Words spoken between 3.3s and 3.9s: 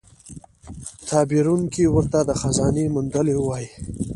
وايي.